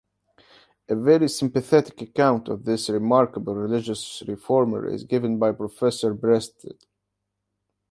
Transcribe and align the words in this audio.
A 0.89 0.95
very 0.95 1.29
sympathetic 1.29 2.01
account 2.01 2.47
of 2.47 2.65
this 2.65 2.89
remarkable 2.89 3.53
religious 3.53 4.23
reformer 4.27 4.87
is 4.87 5.03
given 5.03 5.37
by 5.37 5.51
Professor 5.51 6.11
Breasted. 6.15 6.87